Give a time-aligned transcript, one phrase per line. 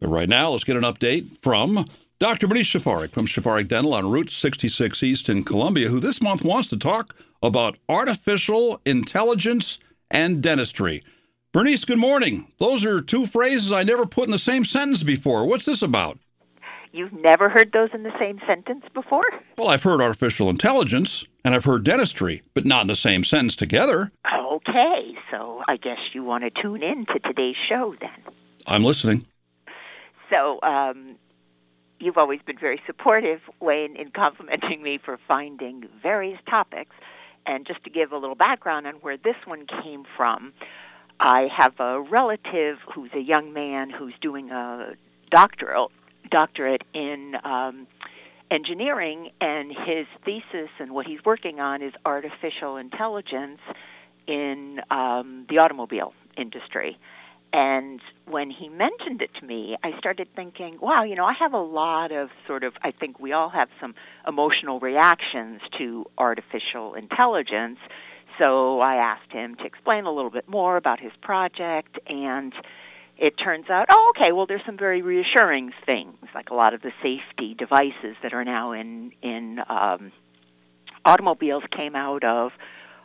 [0.00, 1.88] But right now, let's get an update from
[2.18, 2.46] Dr.
[2.46, 6.68] Bernice Szafarek from Szafarek Dental on Route 66 East in Columbia, who this month wants
[6.70, 9.78] to talk about artificial intelligence
[10.10, 11.00] and dentistry.
[11.52, 12.46] Bernice, good morning.
[12.58, 15.46] Those are two phrases I never put in the same sentence before.
[15.46, 16.18] What's this about?
[16.92, 19.24] You've never heard those in the same sentence before?
[19.56, 23.56] Well, I've heard artificial intelligence and I've heard dentistry, but not in the same sentence
[23.56, 24.10] together.
[24.26, 28.34] Okay, so I guess you want to tune in to today's show then.
[28.66, 29.26] I'm listening.
[30.30, 31.16] So, um,
[31.98, 36.94] you've always been very supportive, Wayne, in complimenting me for finding various topics.
[37.46, 40.52] And just to give a little background on where this one came from,
[41.18, 44.92] I have a relative who's a young man who's doing a
[45.30, 45.90] doctoral
[46.30, 47.86] doctorate in um,
[48.50, 53.60] engineering, and his thesis and what he's working on is artificial intelligence
[54.26, 56.98] in um, the automobile industry.
[57.52, 61.54] And when he mentioned it to me, I started thinking, wow, you know, I have
[61.54, 63.94] a lot of sort of, I think we all have some
[64.26, 67.78] emotional reactions to artificial intelligence.
[68.38, 72.52] So I asked him to explain a little bit more about his project, and
[73.16, 76.82] it turns out, oh, okay, well, there's some very reassuring things, like a lot of
[76.82, 80.12] the safety devices that are now in in um,
[81.04, 82.52] automobiles came out of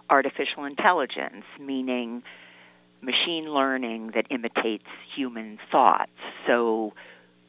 [0.09, 2.21] artificial intelligence, meaning
[3.03, 6.11] machine learning that imitates human thoughts.
[6.47, 6.93] So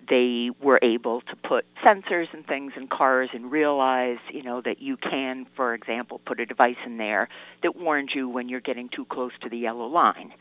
[0.09, 4.81] they were able to put sensors and things in cars and realize, you know, that
[4.83, 7.29] you can, for example, put a device in there
[7.63, 10.33] that warns you when you're getting too close to the yellow line.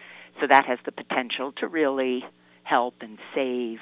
[0.42, 2.24] So that has the potential to really
[2.64, 3.80] help and save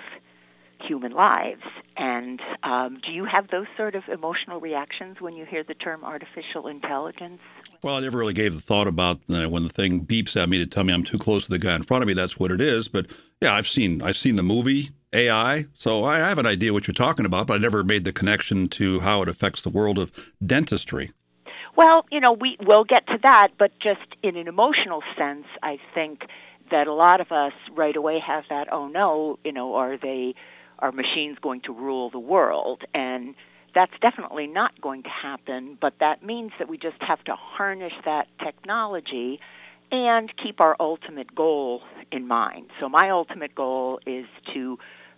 [0.88, 1.62] human lives.
[1.98, 6.04] And um, do you have those sort of emotional reactions when you hear the term
[6.04, 7.40] artificial intelligence?
[7.84, 10.60] Well, I never really gave the thought about uh, when the thing beeps at me
[10.60, 12.14] to tell me I'm too close to the guy in front of me.
[12.14, 12.88] That's what it is.
[12.88, 13.08] But
[13.42, 16.94] yeah, I've seen I've seen the movie AI, so I have an idea what you're
[16.94, 20.12] talking about, but I never made the connection to how it affects the world of
[20.46, 21.12] dentistry.
[21.76, 25.80] Well, you know, we will get to that, but just in an emotional sense, I
[25.96, 26.26] think
[26.70, 30.36] that a lot of us right away have that, oh no, you know, are they
[30.80, 32.84] are machines going to rule the world?
[32.94, 33.36] And
[33.74, 37.94] that's definitely not going to happen, but that means that we just have to harness
[38.06, 39.40] that technology
[39.92, 42.68] and keep our ultimate goal in mind.
[42.80, 44.78] So my ultimate goal is to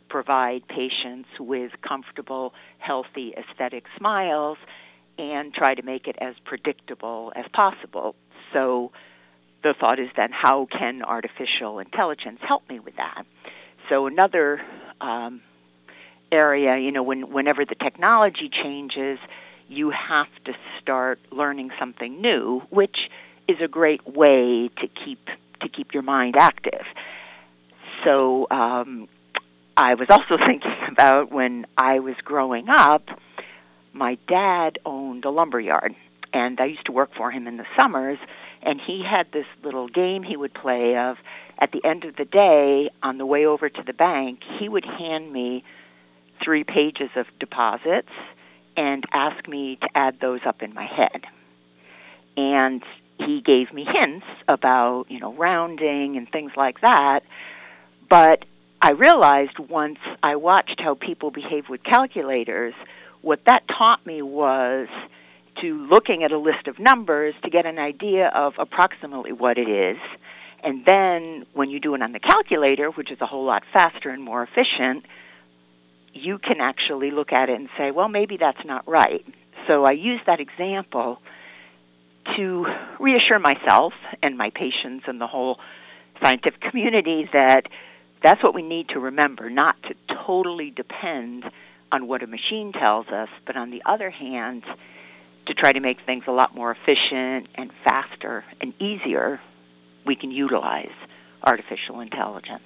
[0.10, 4.58] provide patients with comfortable, healthy, aesthetic smiles
[5.18, 8.16] and try to make it as predictable as possible.
[8.52, 8.92] So
[9.64, 13.24] the thought is then how can artificial intelligence help me with that?
[13.90, 14.62] So another
[15.02, 15.42] um,
[16.34, 19.20] area, you know, when, whenever the technology changes,
[19.70, 22.98] you have to start learning something new, which
[23.48, 25.20] is a great way to keep
[25.62, 26.84] to keep your mind active.
[28.04, 29.08] So um,
[29.78, 33.04] I was also thinking about when I was growing up,
[33.94, 35.96] my dad owned a lumber yard,
[36.34, 38.18] and I used to work for him in the summers.
[38.66, 41.18] And he had this little game he would play of
[41.60, 44.86] at the end of the day, on the way over to the bank, he would
[44.86, 45.64] hand me
[46.44, 48.10] three pages of deposits
[48.76, 51.22] and ask me to add those up in my head.
[52.36, 52.82] And
[53.20, 57.22] he gave me hints about, you know, rounding and things like that.
[58.10, 58.46] But
[58.82, 62.74] I realized once I watched how people behave with calculators,
[63.22, 64.88] what that taught me was
[65.62, 69.70] to looking at a list of numbers to get an idea of approximately what it
[69.70, 69.98] is.
[70.64, 74.10] And then when you do it on the calculator, which is a whole lot faster
[74.10, 75.06] and more efficient,
[76.14, 79.26] you can actually look at it and say, well, maybe that's not right.
[79.68, 81.20] So I use that example
[82.38, 82.66] to
[83.00, 85.60] reassure myself and my patients and the whole
[86.22, 87.64] scientific community that
[88.24, 91.44] that's what we need to remember, not to totally depend
[91.92, 94.64] on what a machine tells us, but on the other hand,
[95.46, 99.42] to try to make things a lot more efficient and faster and easier,
[100.06, 100.88] we can utilize
[101.44, 102.64] artificial intelligence.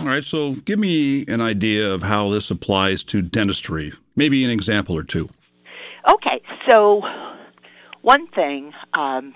[0.00, 4.50] All right, so give me an idea of how this applies to dentistry, maybe an
[4.50, 5.28] example or two.
[6.08, 7.02] Okay, so
[8.02, 9.34] one thing um,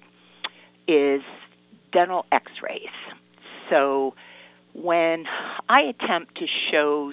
[0.86, 1.22] is
[1.92, 2.88] dental x rays.
[3.68, 4.14] So
[4.74, 5.24] when
[5.68, 7.12] I attempt to show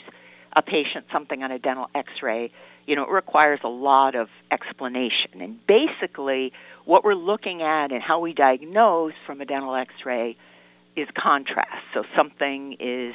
[0.55, 2.51] a patient something on a dental x ray,
[2.85, 5.41] you know, it requires a lot of explanation.
[5.41, 6.53] And basically,
[6.85, 10.37] what we're looking at and how we diagnose from a dental x ray
[10.97, 11.83] is contrast.
[11.93, 13.13] So something is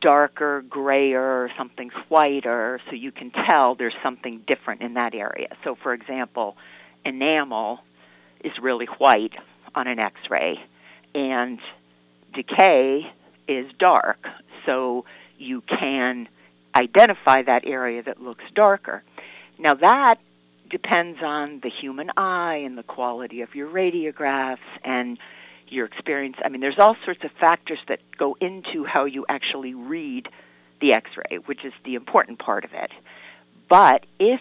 [0.00, 5.48] darker, grayer, something's whiter, so you can tell there's something different in that area.
[5.62, 6.56] So, for example,
[7.04, 7.80] enamel
[8.42, 9.32] is really white
[9.74, 10.56] on an x ray,
[11.14, 11.58] and
[12.34, 13.00] decay
[13.48, 14.18] is dark.
[14.66, 15.04] So,
[15.38, 16.28] you can
[16.74, 19.02] identify that area that looks darker.
[19.58, 20.16] Now, that
[20.70, 25.18] depends on the human eye and the quality of your radiographs and
[25.74, 26.36] your experience.
[26.44, 30.28] I mean, there's all sorts of factors that go into how you actually read
[30.80, 32.90] the x ray, which is the important part of it.
[33.68, 34.40] But if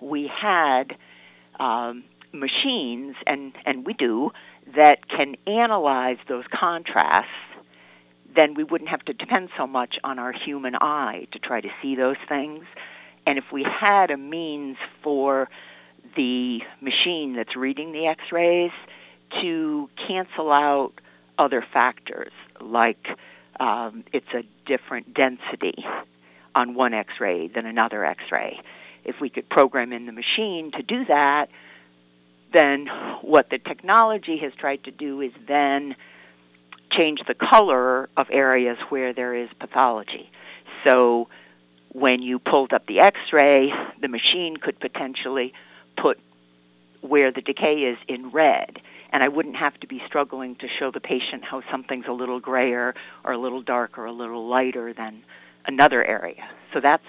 [0.00, 0.96] we had
[1.58, 4.30] um, machines, and, and we do,
[4.74, 7.28] that can analyze those contrasts,
[8.34, 11.68] then we wouldn't have to depend so much on our human eye to try to
[11.80, 12.64] see those things.
[13.26, 15.48] And if we had a means for
[16.16, 18.72] the machine that's reading the x rays
[19.40, 20.92] to cancel out
[21.38, 23.06] other factors, like
[23.58, 25.84] um, it's a different density
[26.54, 28.60] on one x ray than another x ray.
[29.04, 31.48] If we could program in the machine to do that,
[32.52, 32.86] then
[33.22, 35.96] what the technology has tried to do is then
[36.92, 40.30] change the color of areas where there is pathology.
[40.84, 41.28] So
[41.92, 45.52] when you pulled up the x ray, the machine could potentially
[46.00, 46.18] put
[47.00, 48.78] where the decay is in red.
[49.14, 52.40] And I wouldn't have to be struggling to show the patient how something's a little
[52.40, 52.94] grayer
[53.24, 55.22] or a little darker or a little lighter than
[55.66, 56.42] another area.
[56.72, 57.04] So that's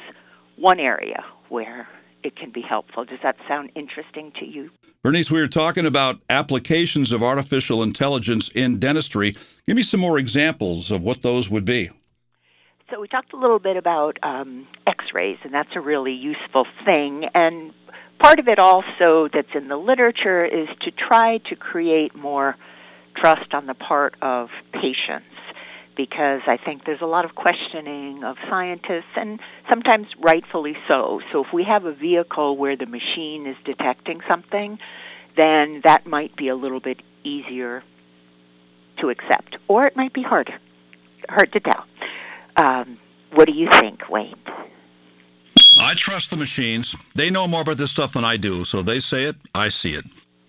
[0.56, 1.88] one area where
[2.24, 3.06] it can be helpful.
[3.06, 4.70] Does that sound interesting to you?
[5.02, 9.36] Bernice, we were talking about applications of artificial intelligence in dentistry.
[9.68, 11.90] Give me some more examples of what those would be.
[12.92, 16.68] So, we talked a little bit about um, x rays, and that's a really useful
[16.86, 17.26] thing.
[17.34, 17.74] And
[18.20, 22.56] part of it also that's in the literature is to try to create more
[23.16, 25.26] trust on the part of patients
[25.96, 29.40] because I think there's a lot of questioning of scientists, and
[29.70, 31.22] sometimes rightfully so.
[31.32, 34.78] So, if we have a vehicle where the machine is detecting something,
[35.38, 37.84] then that might be a little bit easier
[39.00, 40.54] to accept, or it might be harder.
[41.28, 41.86] Hard to tell.
[42.58, 42.98] Um,
[43.34, 44.36] what do you think, Wayne?
[45.78, 46.96] I trust the machines.
[47.16, 49.94] They know more about this stuff than I do, so they say it, I see
[49.94, 50.06] it.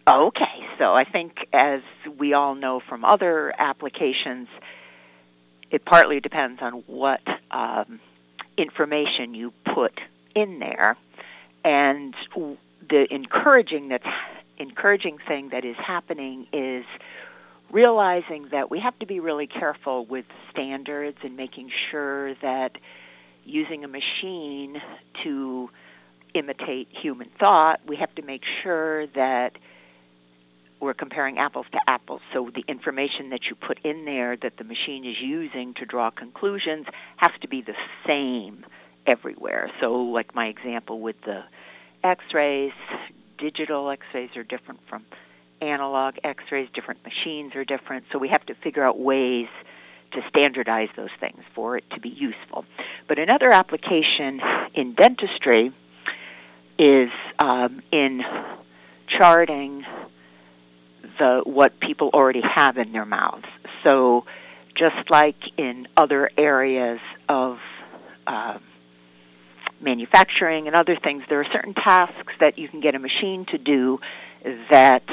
[0.08, 1.80] Okay, so I think as
[2.18, 4.48] we all know from other applications,
[5.70, 7.20] it partly depends on what
[7.50, 7.98] um,
[8.56, 9.98] information you put
[10.34, 10.96] in there,
[11.64, 12.14] and
[12.88, 14.06] the encouraging that's
[14.58, 16.84] encouraging thing that is happening is
[17.70, 22.72] realizing that we have to be really careful with standards and making sure that
[23.46, 24.76] using a machine
[25.24, 25.68] to
[26.34, 29.52] imitate human thought, we have to make sure that
[30.80, 32.20] we're comparing apples to apples.
[32.34, 36.10] So the information that you put in there that the machine is using to draw
[36.10, 37.74] conclusions has to be the
[38.06, 38.64] same
[39.06, 39.70] everywhere.
[39.80, 41.42] So, like my example with the
[42.04, 42.72] x rays,
[43.38, 45.04] digital x rays are different from
[45.62, 48.04] analog x rays, different machines are different.
[48.12, 49.48] So, we have to figure out ways
[50.12, 52.64] to standardize those things for it to be useful.
[53.08, 54.40] But another application
[54.74, 55.72] in dentistry
[56.78, 58.22] is um, in
[59.18, 59.84] charting
[61.18, 63.46] the what people already have in their mouths.
[63.86, 64.24] So,
[64.76, 67.58] just like in other areas of
[68.26, 68.58] uh,
[69.80, 73.58] manufacturing and other things, there are certain tasks that you can get a machine to
[73.58, 73.98] do
[74.70, 75.04] that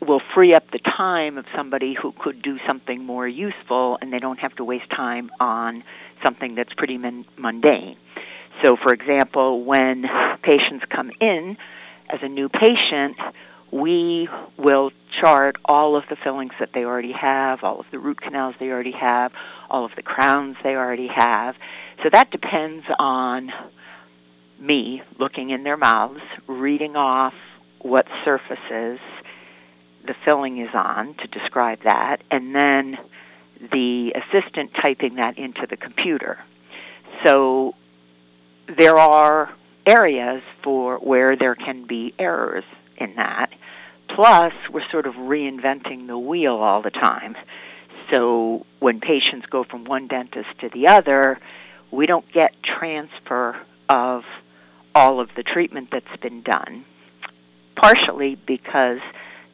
[0.00, 4.18] will free up the time of somebody who could do something more useful and they
[4.18, 5.84] don't have to waste time on
[6.24, 7.96] something that's pretty mundane.
[8.64, 10.04] So, for example, when
[10.42, 11.56] patients come in
[12.08, 13.16] as a new patient,
[13.72, 18.20] we will chart all of the fillings that they already have, all of the root
[18.20, 19.32] canals they already have,
[19.68, 21.54] all of the crowns they already have.
[22.02, 23.50] So that depends on
[24.60, 27.34] me looking in their mouths, reading off
[27.80, 28.98] what surfaces
[30.06, 32.98] the filling is on to describe that, and then
[33.60, 36.38] the assistant typing that into the computer.
[37.24, 37.74] So
[38.78, 39.54] there are
[39.86, 42.64] areas for where there can be errors
[42.96, 43.50] in that.
[44.14, 47.36] Plus, we're sort of reinventing the wheel all the time.
[48.10, 51.38] So when patients go from one dentist to the other,
[51.90, 53.56] we don't get transfer
[53.88, 54.22] of
[54.94, 56.84] all of the treatment that's been done,
[57.76, 58.98] partially because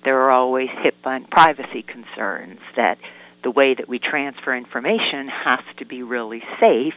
[0.06, 2.96] there are always HIPAA and privacy concerns that
[3.42, 6.94] the way that we transfer information has to be really safe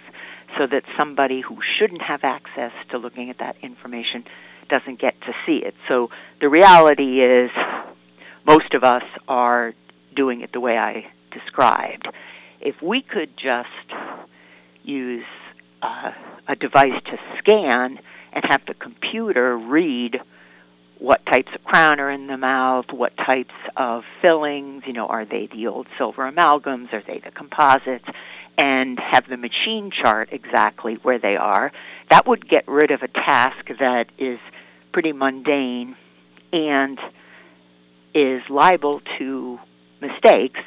[0.60, 4.24] so that somebody who shouldn't have access to looking at that information
[4.70, 5.74] doesn't get to see it.
[5.88, 7.50] So the reality is,
[8.46, 9.74] most of us are
[10.16, 12.08] doing it the way I described.
[12.62, 14.00] If we could just
[14.84, 15.26] use
[15.82, 16.12] uh,
[16.48, 17.98] a device to scan
[18.34, 20.18] and have the computer read
[21.00, 25.26] what types of crown are in the mouth, what types of fillings, you know, are
[25.26, 28.06] they the old silver amalgams, are they the composites,
[28.58, 31.72] and have the machine chart exactly where they are.
[32.12, 34.40] That would get rid of a task that is
[34.92, 35.96] pretty mundane
[36.52, 37.00] and
[38.14, 39.60] is liable to
[40.02, 40.60] mistakes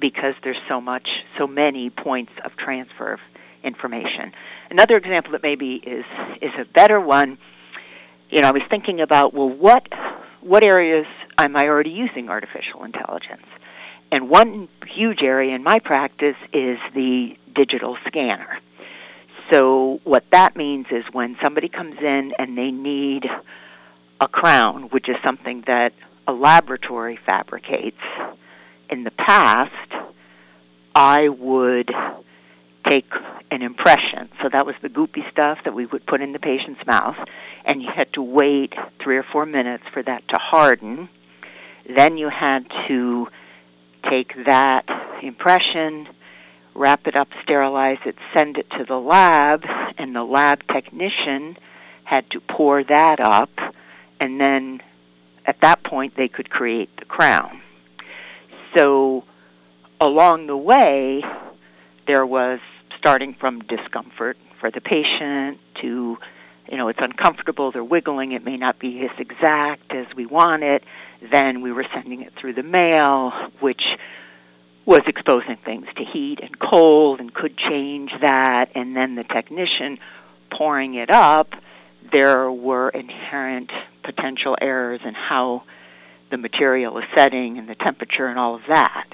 [0.00, 3.20] because there's so much so many points of transfer of
[3.62, 4.32] information.
[4.70, 6.04] Another example that maybe is
[6.40, 7.36] is a better one
[8.32, 9.86] you know, I was thinking about well, what
[10.40, 11.06] what areas
[11.38, 13.46] am I already using artificial intelligence?
[14.10, 18.58] And one huge area in my practice is the digital scanner.
[19.52, 23.24] So what that means is when somebody comes in and they need
[24.20, 25.92] a crown, which is something that
[26.26, 28.00] a laboratory fabricates,
[28.88, 29.92] in the past,
[30.94, 31.90] I would
[32.88, 33.06] take
[33.50, 34.28] an impression.
[34.42, 37.16] So that was the goopy stuff that we would put in the patient's mouth,
[37.64, 38.72] and you had to wait
[39.02, 41.08] three or four minutes for that to harden.
[41.96, 43.26] Then you had to
[44.10, 44.84] take that
[45.22, 46.08] impression,
[46.74, 49.62] wrap it up, sterilize it, send it to the lab,
[49.98, 51.56] and the lab technician
[52.04, 53.50] had to pour that up,
[54.20, 54.80] and then
[55.46, 57.60] at that point they could create the crown.
[58.76, 59.24] So
[60.00, 61.22] along the way,
[62.06, 62.60] there was
[62.98, 66.16] starting from discomfort for the patient to
[66.70, 70.62] you know it's uncomfortable they're wiggling it may not be as exact as we want
[70.62, 70.84] it.
[71.32, 73.82] Then we were sending it through the mail which
[74.84, 78.70] was exposing things to heat and cold and could change that.
[78.74, 79.98] And then the technician
[80.50, 81.50] pouring it up
[82.10, 83.70] there were inherent
[84.02, 85.62] potential errors in how
[86.30, 89.06] the material is setting and the temperature and all of that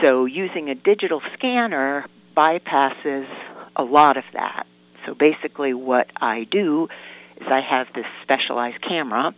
[0.00, 3.28] so using a digital scanner bypasses
[3.76, 4.66] a lot of that.
[5.06, 6.88] So basically, what I do
[7.40, 9.34] is I have this specialized camera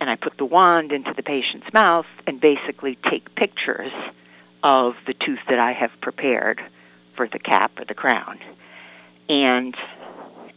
[0.00, 3.92] and I put the wand into the patient's mouth and basically take pictures
[4.62, 6.60] of the tooth that I have prepared
[7.16, 8.38] for the cap or the crown.
[9.28, 9.74] And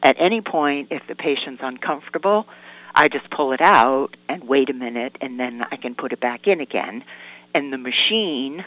[0.03, 2.47] at any point, if the patient's uncomfortable,
[2.95, 6.19] I just pull it out and wait a minute, and then I can put it
[6.19, 7.03] back in again.
[7.53, 8.65] And the machine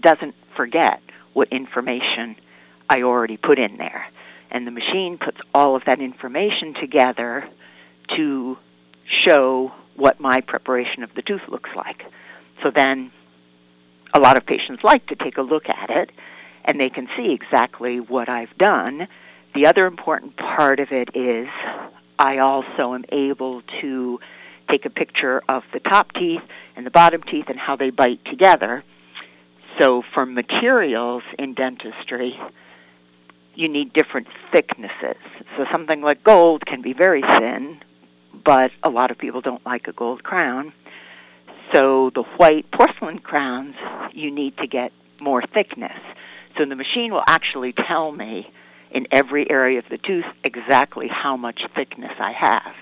[0.00, 1.00] doesn't forget
[1.32, 2.36] what information
[2.88, 4.06] I already put in there.
[4.50, 7.48] And the machine puts all of that information together
[8.16, 8.56] to
[9.26, 12.02] show what my preparation of the tooth looks like.
[12.62, 13.10] So then
[14.14, 16.10] a lot of patients like to take a look at it
[16.64, 19.08] and they can see exactly what I've done.
[19.54, 21.48] The other important part of it is
[22.18, 24.18] I also am able to
[24.70, 26.42] take a picture of the top teeth
[26.76, 28.84] and the bottom teeth and how they bite together.
[29.78, 32.34] So for materials in dentistry,
[33.54, 35.20] you need different thicknesses.
[35.56, 37.80] So something like gold can be very thin,
[38.44, 40.72] but a lot of people don't like a gold crown.
[41.74, 43.74] So the white porcelain crowns,
[44.12, 45.98] you need to get more thickness.
[46.56, 48.46] So the machine will actually tell me
[48.90, 52.74] in every area of the tooth exactly how much thickness I have.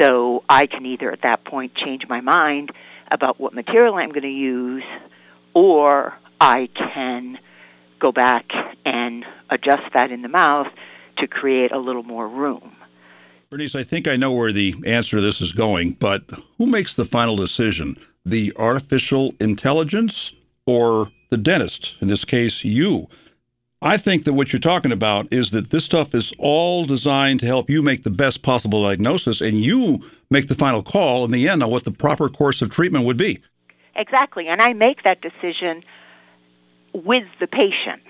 [0.00, 2.70] So I can either at that point change my mind
[3.10, 4.84] about what material I'm going to use,
[5.56, 7.38] or I can
[7.98, 8.44] go back
[8.84, 10.66] and adjust that in the mouth
[11.16, 12.76] to create a little more room.
[13.48, 16.24] Bernice, I think I know where the answer to this is going, but
[16.58, 17.96] who makes the final decision?
[18.26, 20.34] The artificial intelligence
[20.66, 21.96] or the dentist?
[22.02, 23.06] In this case, you.
[23.80, 27.46] I think that what you're talking about is that this stuff is all designed to
[27.46, 31.48] help you make the best possible diagnosis, and you make the final call in the
[31.48, 33.40] end on what the proper course of treatment would be.
[33.96, 35.82] Exactly, and I make that decision
[36.92, 38.02] with the patient.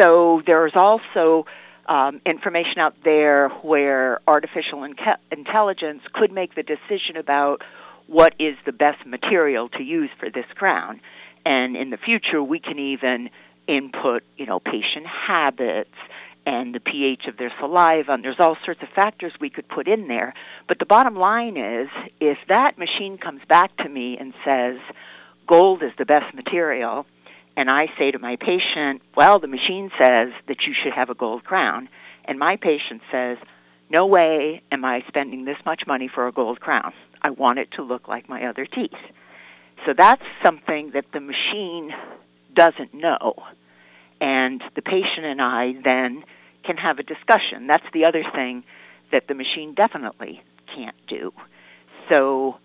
[0.00, 1.44] So there's also
[1.86, 7.62] um, information out there where artificial intelligence could make the decision about
[8.06, 11.00] what is the best material to use for this crown.
[11.44, 13.30] And in the future, we can even
[13.66, 15.90] input, you know, patient habits
[16.44, 18.12] and the pH of their saliva.
[18.12, 20.34] And there's all sorts of factors we could put in there.
[20.68, 21.88] But the bottom line is,
[22.20, 24.76] if that machine comes back to me and says
[25.46, 27.06] gold is the best material,
[27.56, 31.14] and I say to my patient, Well, the machine says that you should have a
[31.14, 31.88] gold crown.
[32.24, 33.38] And my patient says,
[33.90, 36.92] No way am I spending this much money for a gold crown.
[37.22, 38.90] I want it to look like my other teeth.
[39.86, 41.92] So that's something that the machine
[42.54, 43.34] doesn't know.
[44.22, 46.22] And the patient and I then
[46.64, 47.66] can have a discussion.
[47.66, 48.62] That's the other thing
[49.10, 50.40] that the machine definitely
[50.74, 51.32] can't do.
[52.08, 52.56] So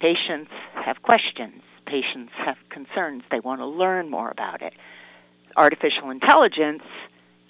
[0.00, 0.50] patients
[0.84, 3.22] have questions patients have concerns.
[3.30, 4.74] They want to learn more about it.
[5.56, 6.82] Artificial intelligence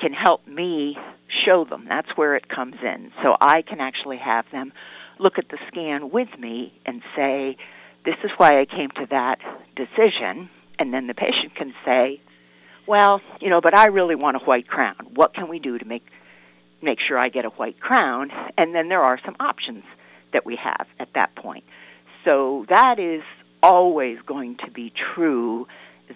[0.01, 0.97] can help me
[1.45, 1.87] show them.
[1.89, 3.11] That's where it comes in.
[3.23, 4.73] So I can actually have them
[5.19, 7.57] look at the scan with me and say,
[8.05, 9.39] this is why I came to that
[9.75, 10.51] decision.
[10.79, 12.21] And then the patient can say,
[12.87, 14.97] well, you know, but I really want a white crown.
[15.14, 16.05] What can we do to make
[16.83, 18.31] make sure I get a white crown?
[18.57, 19.85] And then there are some options
[20.33, 21.64] that we have at that point.
[22.25, 23.23] So that is
[23.62, 25.66] always going to be true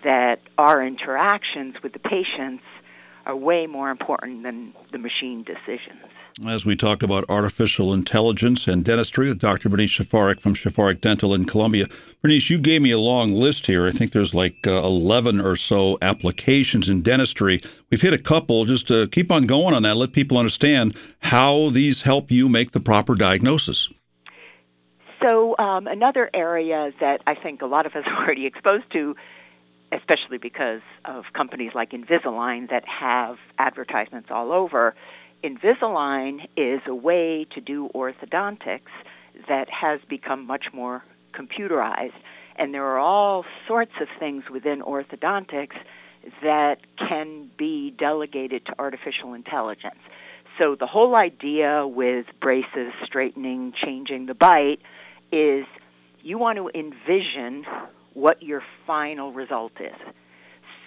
[0.05, 2.63] that our interactions with the patients
[3.27, 6.13] are way more important than the machine decisions.
[6.49, 9.69] As we talk about artificial intelligence and dentistry with Dr.
[9.69, 11.87] Bernice Szafarek from Szafarek Dental in Columbia.
[12.23, 13.87] Bernice, you gave me a long list here.
[13.87, 17.61] I think there's like uh, 11 or so applications in dentistry.
[17.91, 18.65] We've hit a couple.
[18.65, 22.71] Just to keep on going on that, let people understand how these help you make
[22.71, 23.91] the proper diagnosis.
[25.21, 29.15] So, um, another area that I think a lot of us are already exposed to
[29.93, 34.95] especially because of companies like Invisalign that have advertisements all over.
[35.43, 38.93] Invisalign is a way to do orthodontics
[39.49, 42.13] that has become much more computerized.
[42.57, 45.77] And there are all sorts of things within orthodontics
[46.43, 50.01] that can be delegated to artificial intelligence.
[50.59, 54.81] So the whole idea with braces, straightening, changing the bite
[55.33, 55.65] is
[56.23, 57.65] you want to envision
[58.13, 59.97] what your final result is.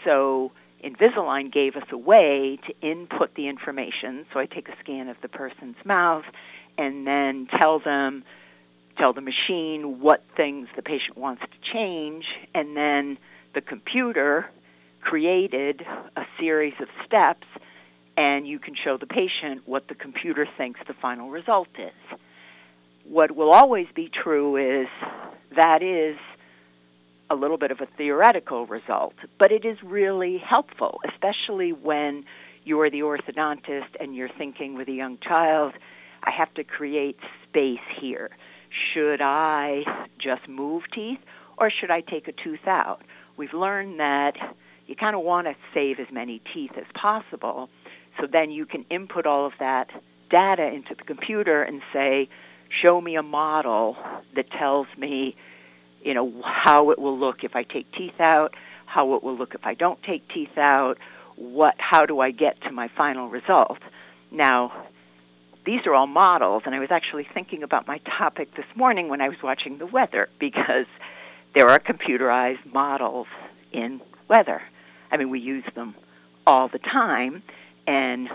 [0.06, 0.52] So
[0.84, 4.26] Invisalign gave us a way to input the information.
[4.34, 6.26] So I take a scan of the person's mouth
[6.78, 8.24] and then tell them,
[8.98, 13.18] tell the machine what things the patient wants to change, and then
[13.56, 14.50] the computer
[15.02, 15.82] created
[16.16, 17.48] a series of steps,
[18.18, 22.20] and you can show the patient what the computer thinks the final result is.
[23.06, 24.88] What will always be true is
[25.56, 26.18] that is
[27.34, 32.24] a little bit of a theoretical result, but it is really helpful, especially when
[32.64, 35.74] you're the orthodontist and you're thinking with a young child,
[36.24, 37.18] I have to create
[37.50, 38.30] space here.
[38.94, 39.82] Should I
[40.20, 41.20] just move teeth
[41.58, 43.00] or should I take a tooth out?
[43.36, 44.34] We've learned that
[44.88, 47.70] you kind of want to save as many teeth as possible,
[48.20, 49.88] so then you can input all of that
[50.30, 52.30] data into the computer and say,
[52.82, 53.98] show me a model
[54.36, 55.36] that tells me
[56.04, 58.54] you know how it will look if I take teeth out,
[58.86, 60.96] how it will look if I don't take teeth out,
[61.36, 63.80] what how do I get to my final result.
[64.32, 64.88] Now,
[65.66, 69.22] these are all models and I was actually thinking about my topic this morning when
[69.22, 70.88] I was watching the weather because
[71.56, 73.28] there are computerized models
[73.72, 74.62] in weather.
[75.12, 75.96] I mean, we use them
[76.46, 77.44] all the time
[77.88, 78.28] and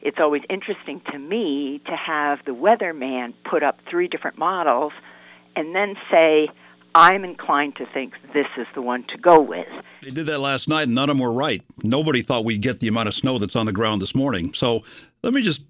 [0.00, 4.92] it's always interesting to me to have the weatherman put up three different models
[5.56, 6.48] and then say,
[6.94, 9.66] I'm inclined to think this is the one to go with.
[10.02, 11.62] They did that last night, and none of them were right.
[11.82, 14.54] Nobody thought we'd get the amount of snow that's on the ground this morning.
[14.54, 14.82] So
[15.22, 15.62] let me just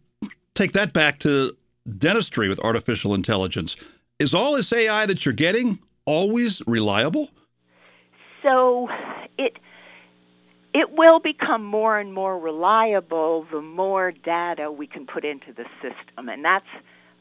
[0.54, 1.56] take that back to
[1.98, 3.76] dentistry with artificial intelligence.
[4.18, 7.30] Is all this AI that you're getting always reliable?
[8.42, 8.88] So
[9.36, 9.58] it
[10.74, 15.64] it will become more and more reliable the more data we can put into the
[15.82, 16.66] system, and that's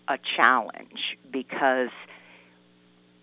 [0.07, 1.89] a challenge because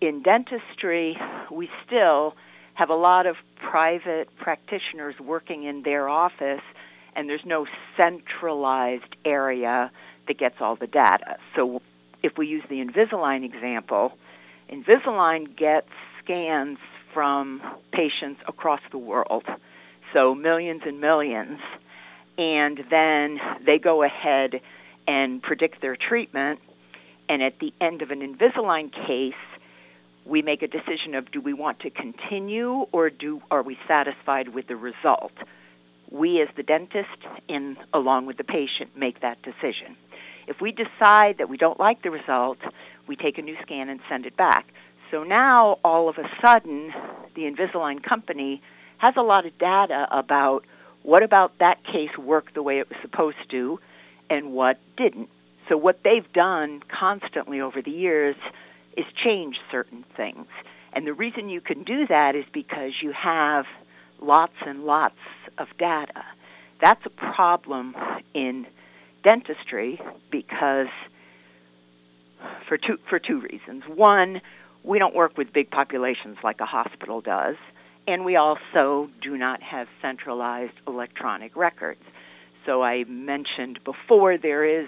[0.01, 1.17] in dentistry,
[1.51, 2.35] we still
[2.73, 3.35] have a lot of
[3.69, 6.61] private practitioners working in their office,
[7.15, 9.91] and there's no centralized area
[10.27, 11.37] that gets all the data.
[11.55, 11.81] So,
[12.21, 14.13] if we use the Invisalign example,
[14.69, 15.87] Invisalign gets
[16.23, 16.77] scans
[17.13, 19.45] from patients across the world,
[20.11, 21.59] so millions and millions,
[22.37, 24.59] and then they go ahead
[25.07, 26.59] and predict their treatment.
[27.29, 29.33] And at the end of an Invisalign case,
[30.25, 34.49] we make a decision of do we want to continue or do are we satisfied
[34.49, 35.31] with the result.
[36.11, 39.95] We as the dentist and along with the patient make that decision.
[40.47, 42.57] If we decide that we don't like the result,
[43.07, 44.67] we take a new scan and send it back.
[45.11, 46.91] So now all of a sudden
[47.35, 48.61] the Invisalign company
[48.97, 50.63] has a lot of data about
[51.03, 53.79] what about that case worked the way it was supposed to
[54.29, 55.29] and what didn't.
[55.69, 58.35] So what they've done constantly over the years
[58.97, 60.47] is change certain things.
[60.93, 63.65] And the reason you can do that is because you have
[64.21, 65.15] lots and lots
[65.57, 66.23] of data.
[66.81, 67.95] That's a problem
[68.33, 68.65] in
[69.23, 69.99] dentistry
[70.31, 70.87] because
[72.67, 73.83] for two for two reasons.
[73.87, 74.41] One,
[74.83, 77.55] we don't work with big populations like a hospital does,
[78.07, 82.01] and we also do not have centralized electronic records.
[82.65, 84.87] So I mentioned before there is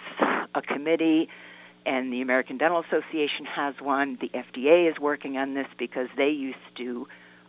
[0.56, 1.30] a committee
[1.88, 4.17] and the American Dental Association has one.
[4.19, 7.08] The FDA is working on this because they used to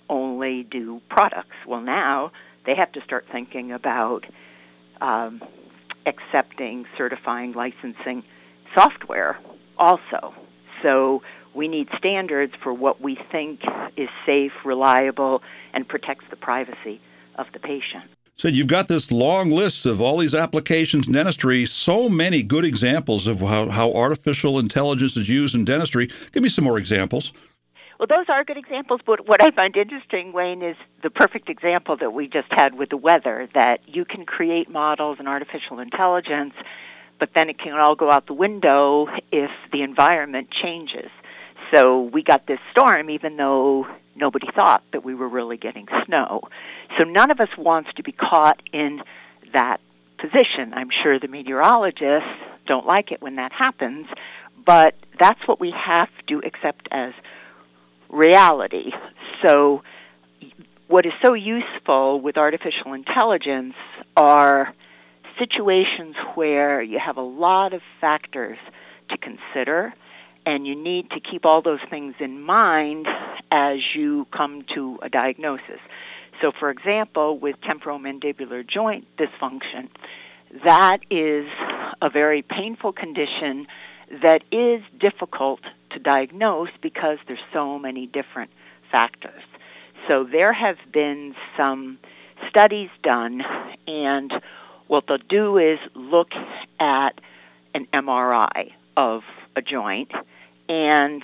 [0.08, 1.56] only do products.
[1.66, 2.30] Well, now
[2.64, 4.20] they have to start thinking about
[5.00, 5.42] um,
[6.06, 8.22] accepting, certifying, licensing
[8.74, 9.38] software
[9.76, 10.34] also.
[10.82, 11.22] So
[11.54, 13.60] we need standards for what we think
[13.96, 15.42] is safe, reliable,
[15.74, 17.00] and protects the privacy
[17.36, 18.10] of the patient.
[18.38, 22.64] So you've got this long list of all these applications in dentistry, so many good
[22.64, 26.08] examples of how, how artificial intelligence is used in dentistry.
[26.30, 27.32] Give me some more examples.
[27.98, 31.96] Well, those are good examples, but what I find interesting, Wayne, is the perfect example
[31.96, 36.54] that we just had with the weather that you can create models and artificial intelligence,
[37.18, 41.10] but then it can all go out the window if the environment changes.
[41.74, 46.42] So we got this storm even though nobody thought that we were really getting snow.
[46.98, 49.00] So none of us wants to be caught in
[49.52, 49.78] that
[50.18, 50.74] position.
[50.74, 52.28] I'm sure the meteorologists
[52.66, 54.06] don't like it when that happens,
[54.66, 57.12] but that's what we have to accept as
[58.10, 58.90] reality.
[59.46, 59.82] So
[60.88, 63.74] what is so useful with artificial intelligence
[64.16, 64.74] are
[65.38, 68.58] situations where you have a lot of factors
[69.10, 69.94] to consider
[70.48, 73.06] and you need to keep all those things in mind
[73.52, 75.78] as you come to a diagnosis.
[76.40, 79.90] So, for example, with temporomandibular joint dysfunction,
[80.64, 81.46] that is
[82.00, 83.66] a very painful condition
[84.22, 88.50] that is difficult to diagnose because there's so many different
[88.90, 89.42] factors.
[90.08, 91.98] So there have been some
[92.48, 93.42] studies done,
[93.86, 94.32] and
[94.86, 96.30] what they'll do is look
[96.80, 97.20] at
[97.74, 99.20] an MRI of
[99.54, 100.10] a joint
[100.68, 101.22] and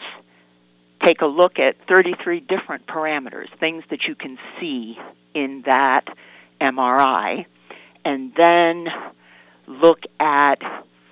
[1.05, 4.97] take a look at 33 different parameters, things that you can see
[5.35, 6.05] in that
[6.61, 7.45] MRI,
[8.05, 8.87] and then
[9.67, 10.59] look at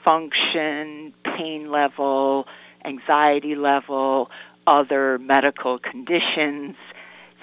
[0.04, 2.46] function, pain level,
[2.84, 4.30] anxiety level,
[4.66, 6.76] other medical conditions.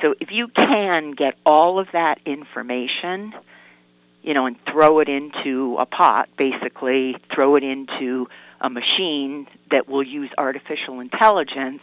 [0.02, 3.34] So if you can get all of that information,
[4.22, 8.28] you know, and throw it into a pot, basically throw it into
[8.62, 11.82] a machine that will use artificial intelligence,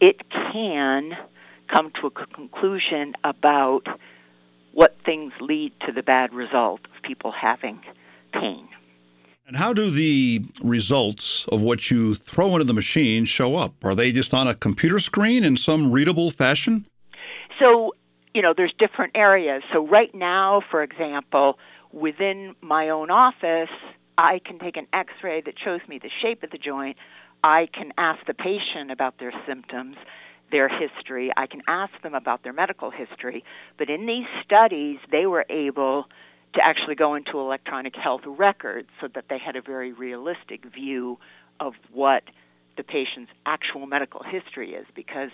[0.00, 0.20] it
[0.52, 1.12] can
[1.72, 3.82] come to a conclusion about
[4.72, 7.80] what things lead to the bad result of people having
[8.32, 8.68] pain.
[9.46, 13.84] And how do the results of what you throw into the machine show up?
[13.84, 16.86] Are they just on a computer screen in some readable fashion?
[17.58, 17.94] So,
[18.34, 19.62] you know, there's different areas.
[19.72, 21.58] So, right now, for example,
[21.92, 23.68] within my own office,
[24.16, 26.96] I can take an x ray that shows me the shape of the joint.
[27.42, 29.96] I can ask the patient about their symptoms,
[30.50, 31.32] their history.
[31.36, 33.44] I can ask them about their medical history.
[33.78, 36.04] But in these studies, they were able
[36.54, 41.18] to actually go into electronic health records so that they had a very realistic view
[41.60, 42.22] of what
[42.76, 45.30] the patient's actual medical history is because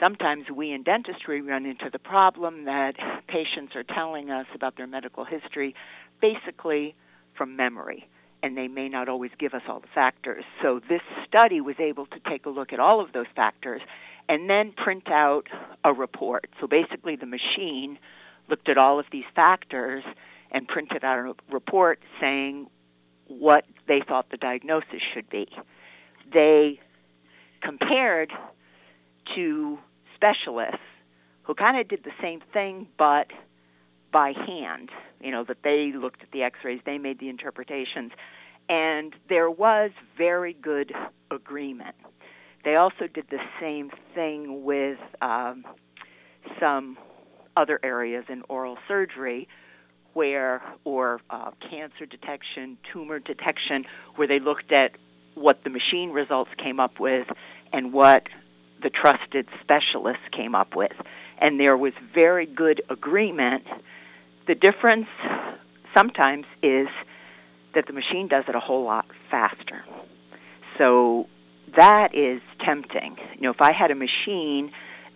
[0.00, 2.94] sometimes we in dentistry run into the problem that
[3.28, 5.74] patients are telling us about their medical history
[6.20, 6.94] basically
[7.36, 8.08] from memory
[8.42, 10.44] and they may not always give us all the factors.
[10.62, 13.80] So this study was able to take a look at all of those factors
[14.28, 15.44] and then print out
[15.84, 16.46] a report.
[16.60, 17.98] So basically the machine
[18.48, 20.04] looked at all of these factors
[20.50, 22.68] and printed out a report saying
[23.28, 25.48] what they thought the diagnosis should be.
[26.32, 26.80] They
[27.62, 28.30] compared
[29.34, 29.78] to
[30.14, 30.78] specialists
[31.42, 33.26] who kind of did the same thing but
[34.12, 34.90] by hand.
[35.20, 38.12] You know, that they looked at the x rays, they made the interpretations,
[38.68, 40.92] and there was very good
[41.30, 41.96] agreement.
[42.64, 45.64] They also did the same thing with um,
[46.60, 46.98] some
[47.56, 49.48] other areas in oral surgery
[50.12, 53.84] where, or uh, cancer detection, tumor detection,
[54.16, 54.92] where they looked at
[55.34, 57.26] what the machine results came up with
[57.72, 58.24] and what
[58.82, 60.92] the trusted specialists came up with.
[61.38, 63.64] And there was very good agreement
[64.46, 65.08] the difference
[65.94, 66.88] sometimes is
[67.74, 69.84] that the machine does it a whole lot faster.
[70.78, 71.26] So
[71.76, 73.16] that is tempting.
[73.34, 74.72] You know, if I had a machine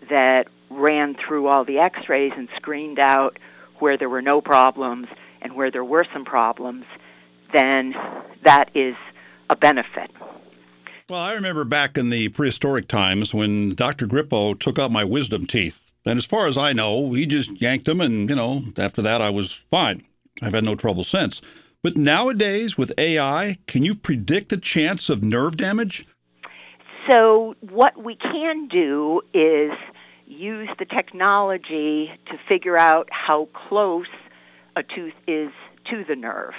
[0.09, 3.39] that ran through all the x rays and screened out
[3.79, 5.09] where there were no problems
[5.43, 6.85] and where there were some problems,
[7.55, 7.95] then
[8.45, 8.95] that is
[9.49, 10.11] a benefit.
[11.09, 14.07] Well, I remember back in the prehistoric times when Dr.
[14.07, 15.90] Grippo took out my wisdom teeth.
[16.05, 19.21] And as far as I know, he just yanked them, and, you know, after that,
[19.21, 20.05] I was fine.
[20.43, 21.41] I've had no trouble since.
[21.83, 26.07] But nowadays, with AI, can you predict the chance of nerve damage?
[27.11, 29.73] So, what we can do is
[30.27, 34.07] use the technology to figure out how close
[34.77, 35.51] a tooth is
[35.91, 36.55] to the nerve.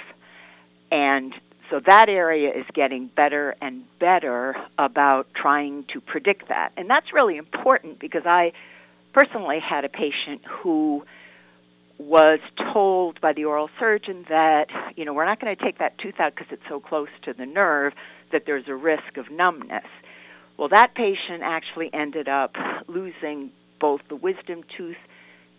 [0.90, 1.32] And
[1.70, 6.72] so that area is getting better and better about trying to predict that.
[6.76, 8.52] And that's really important because I
[9.12, 11.04] personally had a patient who
[11.98, 12.40] was
[12.72, 16.18] told by the oral surgeon that, you know, we're not going to take that tooth
[16.18, 17.92] out because it's so close to the nerve
[18.32, 19.84] that there's a risk of numbness.
[20.58, 22.54] Well, that patient actually ended up
[22.88, 24.96] losing both the wisdom tooth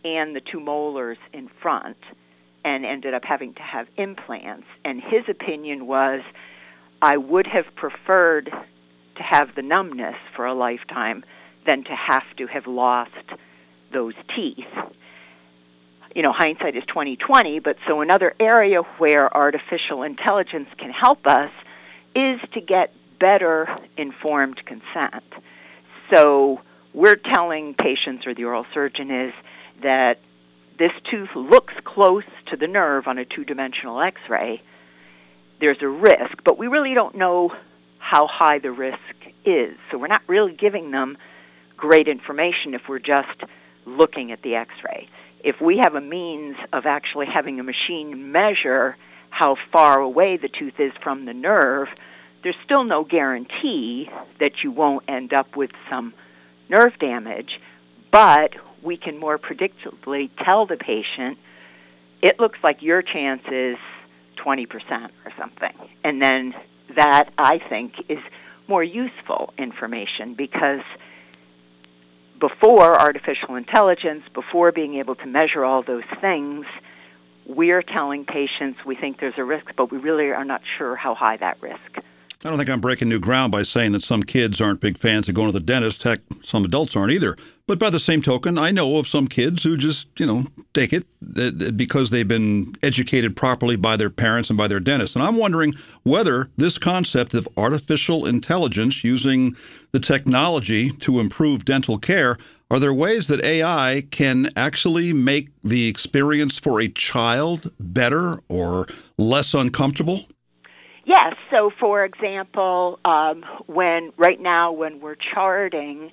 [0.03, 1.97] and the two molars in front
[2.65, 4.67] and ended up having to have implants.
[4.83, 6.21] And his opinion was
[7.01, 11.23] I would have preferred to have the numbness for a lifetime
[11.67, 13.11] than to have to have lost
[13.93, 14.65] those teeth.
[16.15, 21.51] You know, hindsight is 2020, but so another area where artificial intelligence can help us
[22.15, 25.23] is to get better informed consent.
[26.13, 26.61] So
[26.93, 29.33] we're telling patients or the oral surgeon is
[29.81, 30.19] that
[30.77, 34.61] this tooth looks close to the nerve on a two-dimensional x-ray.
[35.59, 37.51] There's a risk, but we really don't know
[37.99, 38.99] how high the risk
[39.45, 39.77] is.
[39.89, 41.17] So we're not really giving them
[41.77, 43.41] great information if we're just
[43.85, 45.07] looking at the x ray.
[45.43, 48.95] If we have a means of actually having a machine measure
[49.29, 51.87] how far away the tooth is from the nerve,
[52.43, 54.07] there's still no guarantee
[54.39, 56.13] that you won't end up with some
[56.69, 57.59] nerve damage,
[58.11, 58.51] but
[58.83, 61.37] we can more predictably tell the patient
[62.21, 63.75] it looks like your chance is
[64.45, 64.67] 20%
[65.25, 65.73] or something.
[66.03, 66.53] And then
[66.95, 68.19] that, I think, is
[68.67, 70.81] more useful information because
[72.49, 76.65] before artificial intelligence, before being able to measure all those things,
[77.45, 81.15] we're telling patients we think there's a risk, but we really are not sure how
[81.15, 81.99] high that risk.
[82.45, 85.29] I don't think I'm breaking new ground by saying that some kids aren't big fans
[85.29, 86.03] of going to the dentist.
[86.03, 87.37] Heck, some adults aren't either.
[87.67, 90.91] But by the same token, I know of some kids who just, you know, take
[90.91, 91.05] it
[91.77, 95.15] because they've been educated properly by their parents and by their dentist.
[95.15, 99.55] And I'm wondering whether this concept of artificial intelligence using
[99.93, 102.37] the technology to improve dental care
[102.71, 108.87] are there ways that AI can actually make the experience for a child better or
[109.15, 110.25] less uncomfortable?
[111.05, 111.33] Yes.
[111.51, 116.11] So, for example, um, when right now when we're charting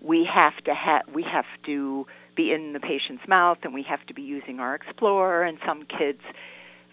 [0.00, 4.04] we have to have we have to be in the patient's mouth and we have
[4.06, 6.20] to be using our explorer and some kids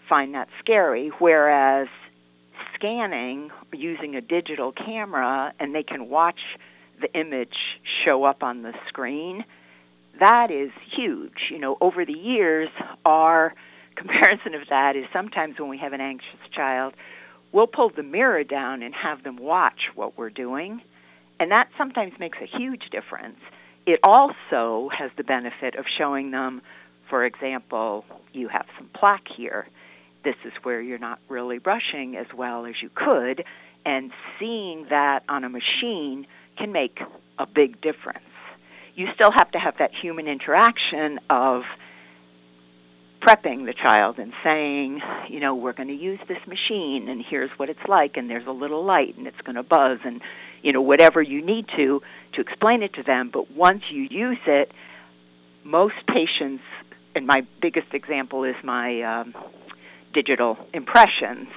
[0.08, 1.88] find that scary whereas
[2.74, 6.40] scanning using a digital camera and they can watch
[7.00, 7.56] the image
[8.04, 9.44] show up on the screen
[10.18, 12.68] that is huge you know over the years
[13.04, 13.54] our
[13.96, 16.94] comparison of that is sometimes when we have an anxious child
[17.54, 20.82] we'll pull the mirror down and have them watch what we're doing
[21.40, 23.38] and that sometimes makes a huge difference.
[23.86, 26.62] It also has the benefit of showing them,
[27.10, 29.66] for example, you have some plaque here.
[30.24, 33.44] This is where you're not really brushing as well as you could.
[33.84, 36.98] And seeing that on a machine can make
[37.38, 38.24] a big difference.
[38.94, 41.62] You still have to have that human interaction of
[43.24, 47.50] prepping the child and saying, you know, we're going to use this machine and here's
[47.56, 50.20] what it's like and there's a little light and it's going to buzz and
[50.62, 52.02] you know whatever you need to
[52.34, 54.72] to explain it to them, but once you use it,
[55.62, 56.62] most patients
[57.14, 59.34] and my biggest example is my um,
[60.12, 61.48] digital impressions.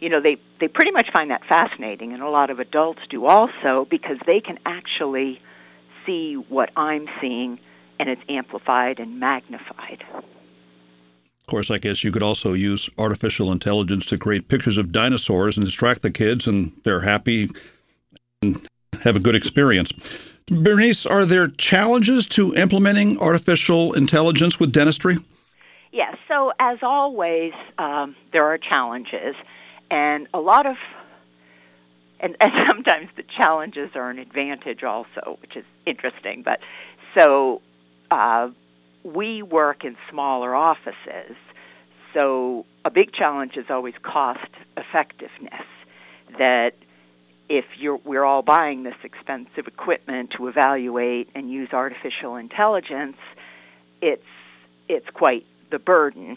[0.00, 3.26] You know, they they pretty much find that fascinating and a lot of adults do
[3.26, 5.40] also because they can actually
[6.06, 7.60] see what I'm seeing
[8.00, 10.04] and it's amplified and magnified.
[11.48, 15.56] Of course, I guess you could also use artificial intelligence to create pictures of dinosaurs
[15.56, 17.48] and distract the kids, and they're happy
[18.42, 18.68] and
[19.00, 19.90] have a good experience.
[20.48, 25.16] Bernice, are there challenges to implementing artificial intelligence with dentistry?
[25.90, 26.18] Yes.
[26.28, 29.34] So, as always, um, there are challenges,
[29.90, 30.76] and a lot of,
[32.20, 36.42] and, and sometimes the challenges are an advantage also, which is interesting.
[36.42, 36.58] But
[37.18, 37.62] so,
[38.10, 38.50] uh,
[39.04, 41.36] we work in smaller offices,
[42.14, 45.66] so a big challenge is always cost effectiveness.
[46.38, 46.72] That
[47.48, 47.64] if
[48.04, 53.16] we're all buying this expensive equipment to evaluate and use artificial intelligence,
[54.02, 54.22] it's
[54.88, 56.36] it's quite the burden.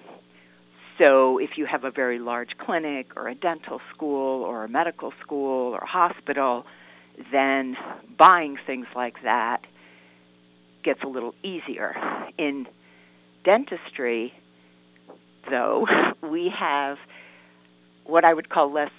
[0.97, 5.13] So if you have a very large clinic or a dental school or a medical
[5.21, 6.65] school or hospital,
[7.31, 7.75] then
[8.17, 9.61] buying things like that
[10.83, 11.95] gets a little easier.
[12.37, 12.65] In
[13.43, 14.33] dentistry,
[15.49, 15.85] though,
[16.23, 16.97] we have
[18.05, 18.91] what I would call less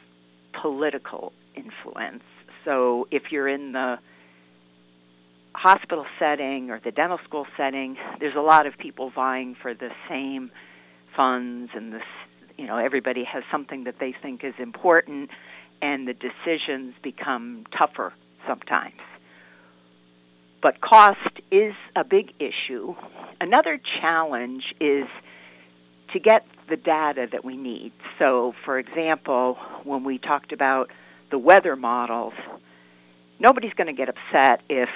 [0.61, 2.23] political influence.
[2.65, 3.97] So if you're in the
[5.55, 9.91] hospital setting or the dental school setting, there's a lot of people vying for the
[10.09, 10.51] same
[11.17, 12.03] funds and this
[12.57, 15.31] you know everybody has something that they think is important
[15.81, 18.13] and the decisions become tougher
[18.47, 19.01] sometimes
[20.63, 22.95] but cost is a big issue.
[23.41, 25.07] Another challenge is
[26.13, 27.93] to get the data that we need.
[28.19, 30.91] So, for example, when we talked about
[31.31, 32.35] the weather models,
[33.41, 34.89] nobody's going to get upset if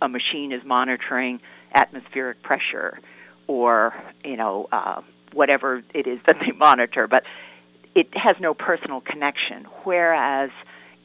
[0.00, 1.40] a machine is monitoring
[1.74, 2.98] atmospheric pressure
[3.46, 3.94] or
[4.24, 5.00] you know uh,
[5.32, 7.24] whatever it is that they monitor, but
[7.94, 9.66] it has no personal connection.
[9.84, 10.50] Whereas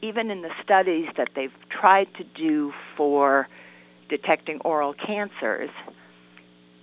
[0.00, 3.48] even in the studies that they've tried to do for
[4.08, 5.70] detecting oral cancers,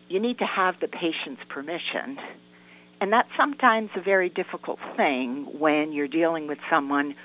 [0.08, 2.18] you need to have the patient's permission.
[3.02, 7.16] And that's sometimes a very difficult thing when you're dealing with someone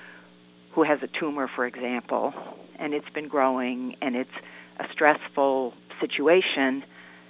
[0.72, 2.32] who has a tumor, for example,
[2.78, 4.30] and it's been growing and it's
[4.78, 6.82] a stressful situation.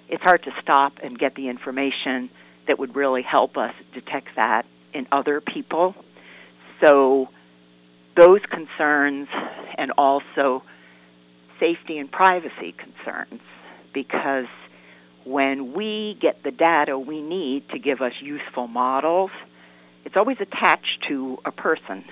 [0.09, 2.31] It's hard to stop and get the information
[2.67, 5.95] that would really help us detect that in other people.
[6.85, 7.29] So,
[8.17, 9.29] those concerns
[9.79, 10.63] and also
[11.61, 13.41] safety and privacy concerns,
[13.95, 14.47] because
[15.25, 19.31] when we get the data we need to give us useful models,
[20.05, 22.05] it's always attached to a person.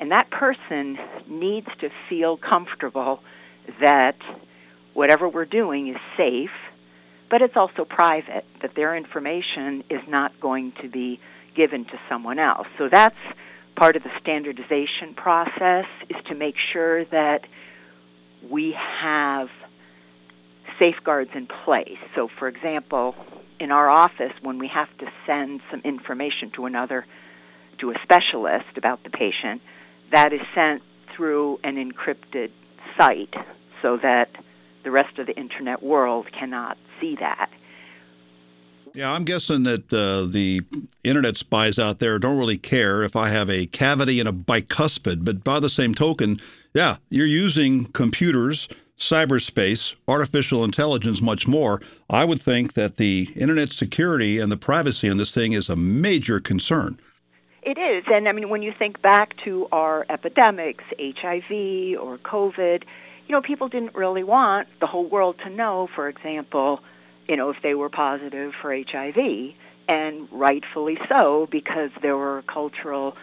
[0.00, 3.20] And that person needs to feel comfortable
[3.80, 4.16] that
[4.92, 6.50] whatever we're doing is safe,
[7.30, 11.20] but it's also private, that their information is not going to be
[11.56, 12.66] given to someone else.
[12.78, 13.16] So that's
[13.76, 17.40] part of the standardization process is to make sure that
[18.50, 19.48] we have
[20.78, 21.98] safeguards in place.
[22.14, 23.14] So, for example,
[23.60, 27.06] in our office, when we have to send some information to another,
[27.78, 29.62] to a specialist about the patient,
[30.12, 30.82] that is sent
[31.16, 32.50] through an encrypted
[32.98, 33.34] site
[33.82, 34.30] so that
[34.84, 37.50] the rest of the internet world cannot see that.
[38.94, 40.62] Yeah, I'm guessing that uh, the
[41.02, 45.24] internet spies out there don't really care if I have a cavity and a bicuspid.
[45.24, 46.38] But by the same token,
[46.74, 51.80] yeah, you're using computers, cyberspace, artificial intelligence, much more.
[52.10, 55.76] I would think that the internet security and the privacy on this thing is a
[55.76, 56.98] major concern.
[57.62, 58.04] It is.
[58.08, 62.82] And I mean, when you think back to our epidemics, HIV or COVID,
[63.26, 66.80] you know, people didn't really want the whole world to know, for example,
[67.28, 69.16] you know, if they were positive for HIV,
[69.88, 73.16] and rightfully so, because there were cultural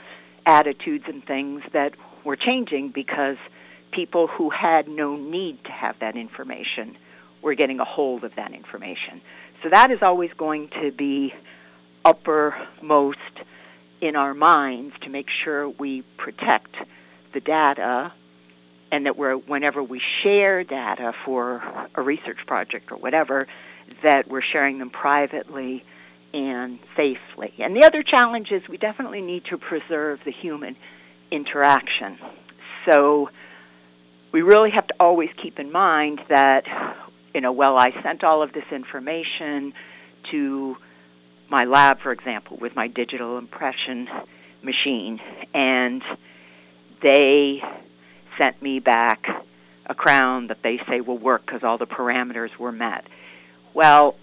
[0.45, 1.93] attitudes and things that
[2.25, 3.37] were changing because
[3.91, 6.95] people who had no need to have that information
[7.43, 9.21] were getting a hold of that information.
[9.63, 11.33] So that is always going to be
[12.05, 13.17] uppermost
[14.01, 16.75] in our minds to make sure we protect
[17.33, 18.11] the data
[18.91, 21.61] and that we're whenever we share data for
[21.95, 23.47] a research project or whatever
[24.03, 25.83] that we're sharing them privately
[26.33, 27.53] and safely.
[27.59, 30.75] And the other challenge is we definitely need to preserve the human
[31.31, 32.17] interaction.
[32.89, 33.29] So
[34.31, 36.63] we really have to always keep in mind that
[37.33, 39.73] you know, well I sent all of this information
[40.31, 40.75] to
[41.49, 44.07] my lab, for example, with my digital impression
[44.63, 45.19] machine,
[45.53, 46.01] and
[47.01, 47.61] they
[48.41, 49.25] sent me back
[49.85, 53.05] a crown that they say will work because all the parameters were met.
[53.73, 54.15] Well,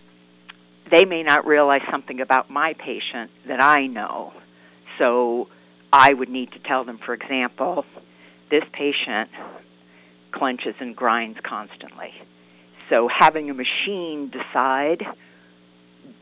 [0.90, 4.32] they may not realize something about my patient that I know.
[4.98, 5.48] So
[5.92, 7.84] I would need to tell them, for example,
[8.50, 9.30] this patient
[10.32, 12.12] clenches and grinds constantly.
[12.90, 15.02] So having a machine decide,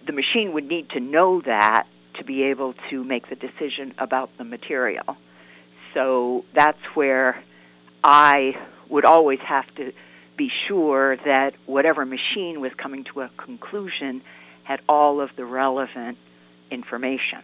[0.07, 1.85] the machine would need to know that
[2.19, 5.17] to be able to make the decision about the material.
[5.95, 7.43] So that's where
[8.03, 8.53] I
[8.89, 9.93] would always have to
[10.37, 14.23] be sure that whatever machine was coming to a conclusion
[14.65, 16.19] had all of the relevant
[16.71, 17.43] information.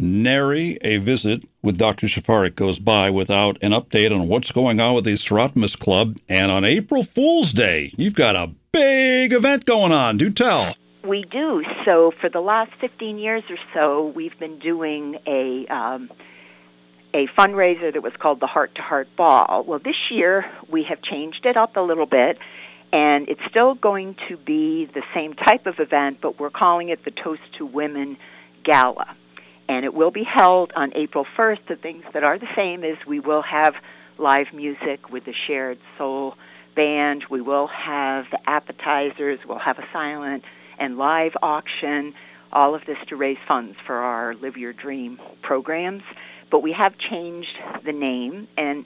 [0.00, 2.06] Nary a visit with Dr.
[2.06, 6.16] Szafarek goes by without an update on what's going on with the Soroptimist Club.
[6.28, 10.16] And on April Fool's Day, you've got a big event going on.
[10.16, 10.74] Do tell.
[11.04, 11.62] We do.
[11.84, 16.10] So for the last 15 years or so, we've been doing a um,
[17.12, 19.64] a fundraiser that was called the Heart to Heart Ball.
[19.66, 22.38] Well, this year we have changed it up a little bit,
[22.92, 27.04] and it's still going to be the same type of event, but we're calling it
[27.04, 28.16] the Toast to Women
[28.64, 29.16] Gala.
[29.70, 31.58] And it will be held on April 1st.
[31.68, 33.74] The things that are the same is we will have
[34.18, 36.34] live music with the Shared Soul
[36.74, 37.24] Band.
[37.30, 39.38] We will have the appetizers.
[39.46, 40.42] We'll have a silent
[40.78, 42.14] and live auction.
[42.52, 46.02] All of this to raise funds for our Live Your Dream programs
[46.50, 48.84] but we have changed the name and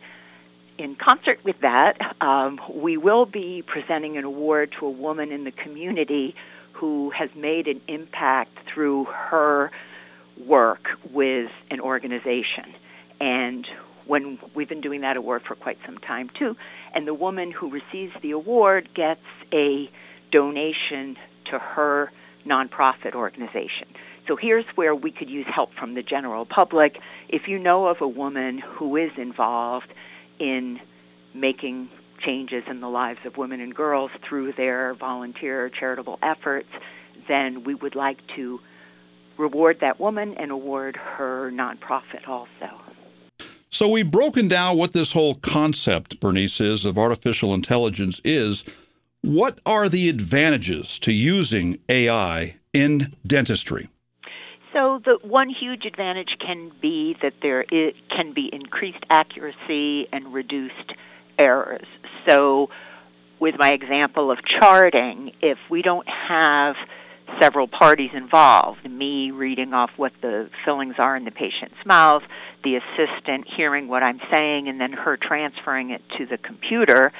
[0.76, 5.44] in concert with that, um, we will be presenting an award to a woman in
[5.44, 6.34] the community
[6.72, 9.70] who has made an impact through her
[10.40, 12.74] work with an organization.
[13.20, 13.66] And
[14.06, 16.56] when we've been doing that award for quite some time too,
[16.94, 19.20] and the woman who receives the award gets
[19.52, 19.88] a
[20.30, 21.16] donation
[21.50, 22.10] to her
[22.46, 23.88] nonprofit organization.
[24.26, 26.98] So here's where we could use help from the general public.
[27.28, 29.92] If you know of a woman who is involved
[30.38, 30.80] in
[31.34, 31.90] making
[32.24, 36.68] changes in the lives of women and girls through their volunteer charitable efforts,
[37.28, 38.60] then we would like to
[39.38, 42.80] reward that woman and award her nonprofit also.
[43.70, 48.64] So we've broken down what this whole concept, Bernice, is of artificial intelligence is.
[49.22, 53.88] What are the advantages to using AI in dentistry?
[54.72, 60.32] So the one huge advantage can be that there is, can be increased accuracy and
[60.32, 60.92] reduced
[61.38, 61.86] errors.
[62.28, 62.70] So
[63.40, 66.76] with my example of charting, if we don't have
[67.40, 72.22] several parties involved me reading off what the fillings are in the patient's mouth,
[72.62, 77.12] the assistant hearing what I'm saying, and then her transferring it to the computer,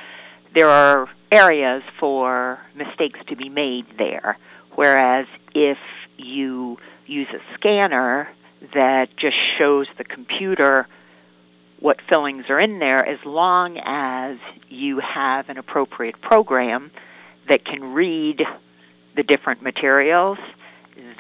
[0.55, 4.39] there are areas for mistakes to be made there.
[4.75, 5.79] Whereas if
[6.17, 8.29] you use a scanner
[8.73, 10.87] that just shows the computer
[11.81, 14.39] what fillings are in there, as long as
[14.71, 16.91] you have an appropriate program
[17.49, 18.41] that can read
[19.17, 20.39] the different materials,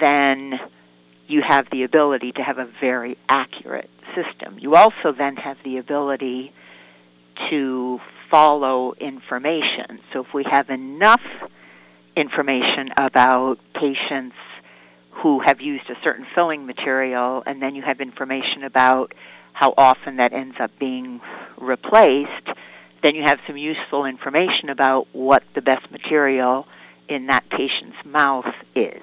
[0.00, 0.54] then
[1.26, 4.58] you have the ability to have a very accurate system.
[4.58, 6.52] You also then have the ability
[7.50, 7.98] to
[8.30, 10.00] follow information.
[10.12, 11.22] So if we have enough
[12.16, 14.36] information about patients
[15.10, 19.12] who have used a certain filling material, and then you have information about
[19.52, 21.20] how often that ends up being
[21.58, 22.48] replaced,
[23.02, 26.66] then you have some useful information about what the best material
[27.08, 29.02] in that patient's mouth is.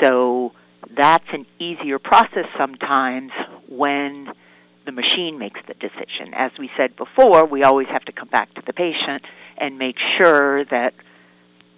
[0.00, 0.52] So
[0.96, 3.32] that's an easier process sometimes
[3.68, 4.28] when
[4.86, 6.32] the machine makes the decision.
[6.34, 9.24] As we said before, we always have to come back to the patient
[9.58, 10.94] and make sure that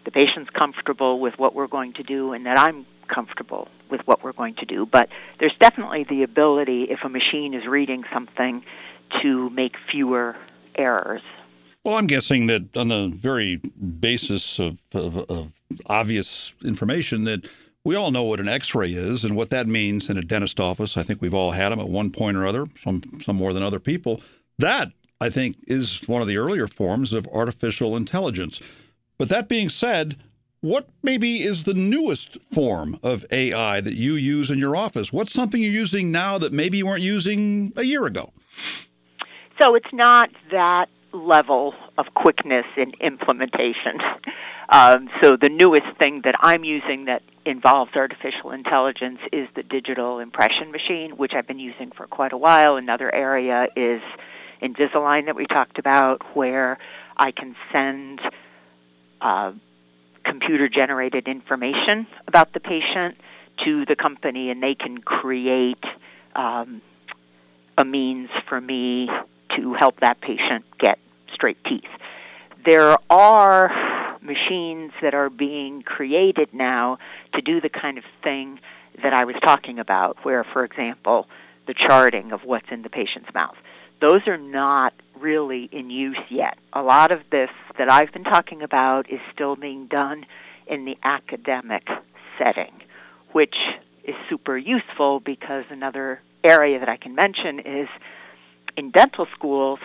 [0.04, 4.22] the patient's comfortable with what we're going to do and that I'm comfortable with what
[4.24, 4.86] we're going to do.
[4.86, 5.08] But
[5.38, 8.64] there's definitely the ability, if a machine is reading something,
[9.22, 10.36] to make fewer
[10.74, 11.22] errors.
[11.84, 15.52] Well, I'm guessing that on the very basis of, of, of
[15.86, 17.48] obvious information that
[17.84, 20.96] we all know what an X-ray is and what that means in a dentist office.
[20.96, 23.64] I think we've all had them at one point or other, some some more than
[23.64, 24.20] other people.
[24.58, 28.60] That I think is one of the earlier forms of artificial intelligence.
[29.18, 30.16] But that being said,
[30.60, 35.12] what maybe is the newest form of AI that you use in your office?
[35.12, 38.32] What's something you're using now that maybe you weren't using a year ago?
[39.60, 44.00] So it's not that level of quickness in implementation.
[44.68, 50.18] Um, so the newest thing that I'm using that involves artificial intelligence is the digital
[50.18, 52.76] impression machine, which I've been using for quite a while.
[52.76, 54.00] Another area is
[54.62, 56.78] Invisalign that we talked about, where
[57.16, 58.20] I can send
[59.20, 59.52] uh,
[60.24, 63.16] computer generated information about the patient
[63.64, 65.82] to the company, and they can create
[66.34, 66.80] um,
[67.76, 69.08] a means for me
[69.56, 70.98] to help that patient get
[71.32, 71.84] straight teeth.
[72.64, 76.98] There are machines that are being created now
[77.34, 78.60] to do the kind of thing
[79.02, 81.26] that I was talking about, where, for example,
[81.66, 83.56] the charting of what's in the patient's mouth.
[84.00, 86.58] Those are not really in use yet.
[86.72, 90.26] A lot of this that I've been talking about is still being done
[90.66, 91.86] in the academic
[92.38, 92.72] setting,
[93.32, 93.54] which
[94.04, 97.88] is super useful because another area that I can mention is
[98.76, 99.78] in dental schools,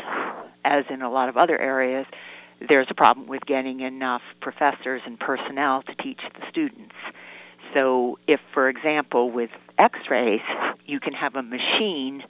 [0.64, 2.06] as in a lot of other areas,
[2.68, 6.96] there's a problem with getting enough professors and personnel to teach the students.
[7.74, 10.42] So, if, for example, with x rays,
[10.86, 12.24] you can have a machine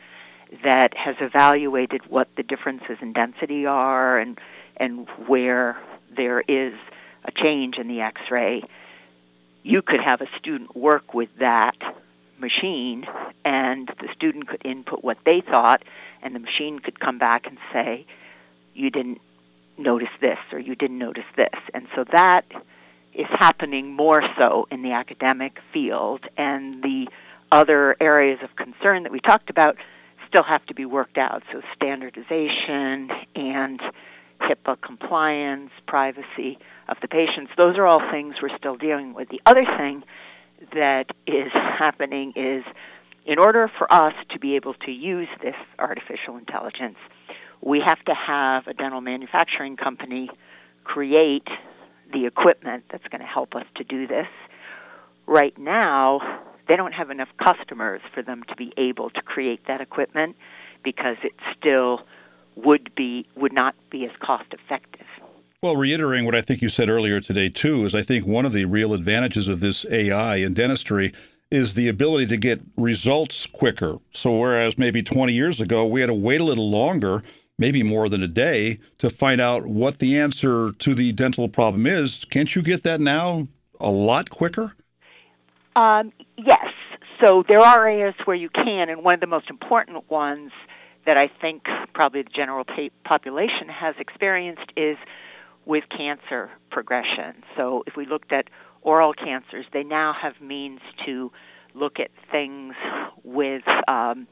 [0.64, 4.40] that has evaluated what the differences in density are and,
[4.78, 5.78] and where
[6.16, 6.74] there is
[7.26, 8.64] a change in the x ray,
[9.64, 11.76] you could have a student work with that
[12.40, 13.06] machine,
[13.44, 15.84] and the student could input what they thought,
[16.22, 18.06] and the machine could come back and say,
[18.74, 19.22] You didn't
[19.78, 21.60] notice this, or you didn't notice this.
[21.74, 22.46] And so that
[23.14, 27.08] is happening more so in the academic field, and the
[27.52, 29.78] other areas of concern that we talked about
[30.28, 31.44] still have to be worked out.
[31.52, 33.80] So, standardization and
[34.42, 39.30] HIPAA compliance, privacy of the patients, those are all things we're still dealing with.
[39.30, 40.04] The other thing
[40.74, 42.64] that is happening is
[43.28, 46.96] in order for us to be able to use this artificial intelligence,
[47.62, 50.30] we have to have a dental manufacturing company
[50.86, 51.48] create
[52.14, 54.28] the equipment that's going to help us to do this.
[55.26, 59.82] Right now, they don't have enough customers for them to be able to create that
[59.82, 60.38] equipment
[60.82, 62.02] because it still
[62.56, 65.06] would be would not be as cost effective.
[65.62, 68.54] Well, reiterating what I think you said earlier today too is I think one of
[68.54, 71.14] the real advantages of this AI in dentistry
[71.50, 73.98] is the ability to get results quicker.
[74.14, 77.24] So whereas maybe 20 years ago we had to wait a little longer
[77.60, 81.88] maybe more than a day to find out what the answer to the dental problem
[81.88, 82.26] is.
[82.26, 83.48] Can't you get that now
[83.80, 84.76] a lot quicker?
[85.76, 86.74] Um, yes.
[87.24, 90.52] So there are areas where you can, and one of the most important ones
[91.06, 92.64] that I think probably the general
[93.06, 94.98] population has experienced is
[95.66, 97.44] with cancer progression.
[97.56, 98.50] So if we looked at
[98.88, 101.30] oral cancers, they now have means to
[101.74, 102.74] look at things
[103.22, 104.28] with um,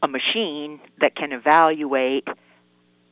[0.00, 2.28] a machine that can evaluate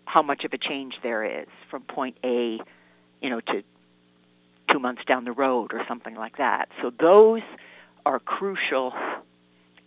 [0.04, 2.60] how much of a change there is from point A,
[3.20, 3.62] you know, to
[4.72, 6.68] two months down the road or something like that.
[6.80, 7.42] So those
[8.06, 8.92] are crucial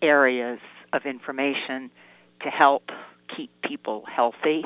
[0.02, 0.60] areas
[0.92, 1.90] of information
[2.44, 2.90] to help
[3.36, 4.64] keep people healthy.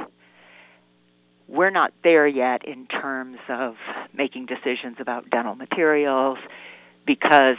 [1.48, 3.76] We're not there yet in terms of
[4.14, 6.38] making decisions about dental materials
[7.06, 7.58] because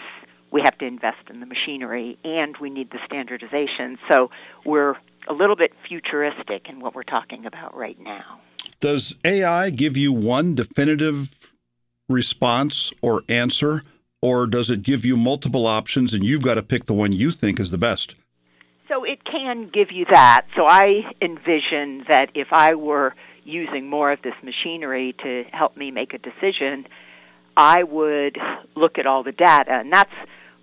[0.51, 3.99] we have to invest in the machinery and we need the standardization.
[4.11, 4.31] So
[4.65, 4.97] we're
[5.29, 8.41] a little bit futuristic in what we're talking about right now.
[8.81, 11.53] Does AI give you one definitive
[12.09, 13.83] response or answer,
[14.23, 17.31] or does it give you multiple options and you've got to pick the one you
[17.31, 18.15] think is the best?
[18.89, 20.47] So it can give you that.
[20.57, 23.15] So I envision that if I were
[23.47, 26.87] using more of this machinery to help me make a decision,
[27.57, 28.37] I would
[28.75, 29.73] look at all the data.
[29.73, 30.11] And that's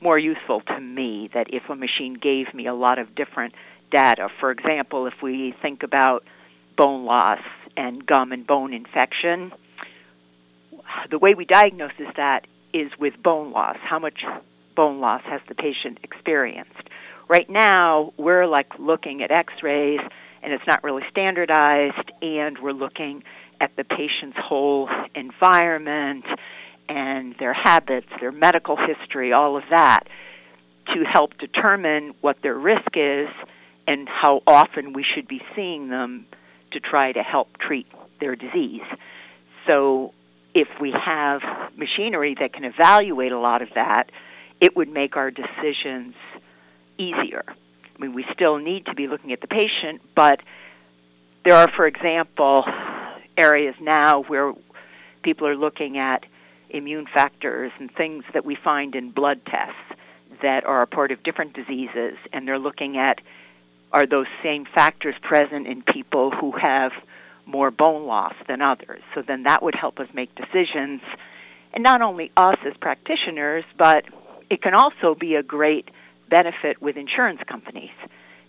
[0.02, 3.54] more useful to me that if a machine gave me a lot of different
[3.92, 4.28] data.
[4.40, 6.24] For example, if we think about
[6.78, 7.40] bone loss
[7.78, 9.52] and gum and bone infection,
[11.10, 13.78] the way we diagnose is that is with bone loss.
[13.82, 14.20] How much
[14.76, 16.90] bone loss has the patient experienced?
[17.30, 20.02] Right now, we're like looking at x rays
[20.44, 23.24] and it's not really standardized, and we're looking
[23.62, 26.26] at the patient's whole environment
[26.90, 30.02] and their habits, their medical history, all of that
[30.88, 33.30] to help determine what their risk is
[33.88, 36.26] and how often we should be seeing them
[36.72, 37.88] to try to help treat
[38.20, 38.82] their disease.
[39.68, 40.14] So,
[40.56, 41.42] if we have
[41.76, 44.10] machinery that can evaluate a lot of that,
[44.62, 46.14] it would make our decisions
[47.00, 47.44] easier.
[47.96, 50.40] I mean, we still need to be looking at the patient, but
[51.46, 52.64] there are, for example,
[53.38, 54.54] areas now where
[55.24, 56.26] people are looking at
[56.70, 60.00] immune factors and things that we find in blood tests
[60.42, 63.20] that are a part of different diseases, and they're looking at
[63.92, 66.92] are those same factors present in people who have
[67.46, 69.02] more bone loss than others.
[69.14, 71.02] So then that would help us make decisions,
[71.74, 74.06] and not only us as practitioners, but
[74.50, 75.90] it can also be a great
[76.34, 77.94] benefit with insurance companies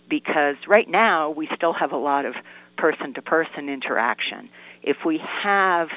[0.09, 2.33] because right now we still have a lot of
[2.77, 4.49] person to person interaction.
[4.81, 5.89] If we have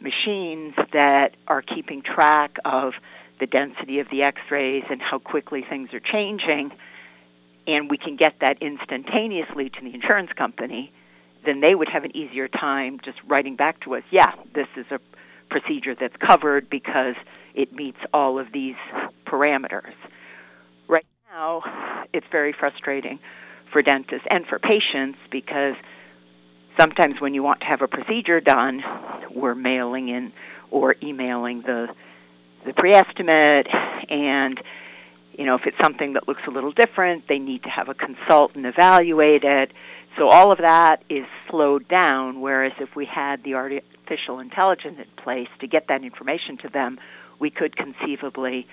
[0.00, 2.94] machines that are keeping track of
[3.38, 6.70] the density of the x rays and how quickly things are changing,
[7.66, 10.90] and we can get that instantaneously to the insurance company,
[11.44, 14.86] then they would have an easier time just writing back to us, yeah, this is
[14.90, 14.98] a
[15.50, 17.14] procedure that's covered because
[17.54, 18.76] it meets all of these
[19.26, 19.92] parameters.
[21.36, 21.60] Now,
[22.14, 23.18] it's very frustrating
[23.70, 25.74] for dentists and for patients because
[26.80, 28.82] sometimes when you want to have a procedure done,
[29.30, 30.32] we're mailing in
[30.70, 31.88] or emailing the
[32.64, 33.66] the pre-estimate
[34.08, 34.58] and
[35.34, 37.94] you know, if it's something that looks a little different, they need to have a
[37.94, 39.72] consultant evaluate it.
[40.16, 45.22] So all of that is slowed down, whereas if we had the artificial intelligence in
[45.22, 46.98] place to get that information to them,
[47.38, 48.66] we could conceivably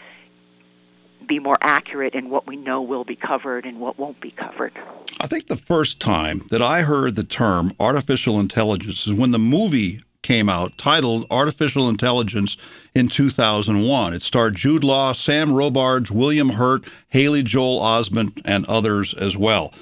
[1.28, 4.74] be more accurate in what we know will be covered and what won't be covered.
[5.19, 9.39] I think the first time that I heard the term artificial intelligence is when the
[9.39, 12.57] movie came out titled Artificial Intelligence
[12.95, 14.13] in 2001.
[14.13, 19.74] It starred Jude Law, Sam Robards, William Hurt, Haley Joel Osment, and others as well.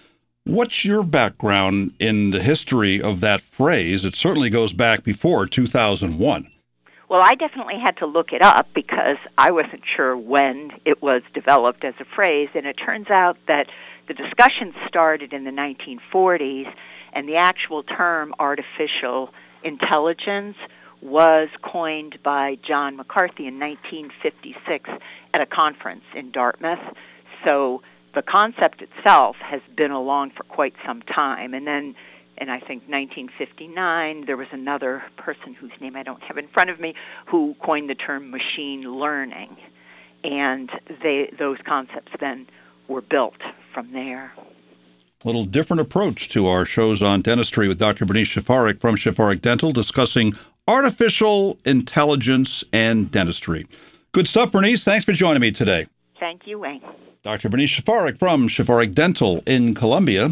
[0.44, 4.04] What's your background in the history of that phrase?
[4.04, 6.51] It certainly goes back before 2001.
[7.12, 11.24] Well, I definitely had to look it up because I wasn't sure when it was
[11.34, 13.66] developed as a phrase, and it turns out that
[14.08, 16.74] the discussion started in the 1940s,
[17.12, 19.32] and the actual term artificial
[19.62, 20.56] intelligence
[21.02, 24.90] was coined by John McCarthy in 1956
[25.34, 26.96] at a conference in Dartmouth.
[27.44, 27.82] So
[28.16, 31.54] the concept itself has been along for quite some time.
[31.54, 31.94] And then
[32.42, 36.72] in I think 1959, there was another person whose name I don't have in front
[36.72, 36.96] of me
[37.28, 39.56] who coined the term machine learning.
[40.24, 40.70] And
[41.04, 42.48] they, those concepts then
[42.88, 43.38] were built
[43.74, 48.06] from there A little different approach to our shows on dentistry with Dr.
[48.06, 50.34] Bernice Szafarek from Szafarek Dental discussing
[50.68, 53.66] artificial intelligence and dentistry.
[54.12, 54.84] Good stuff, Bernice.
[54.84, 55.88] Thanks for joining me today.
[56.20, 56.82] Thank you, Wayne.
[57.24, 57.50] Dr.
[57.50, 60.32] Bernice Szafarek from Szafarek Dental in Columbia.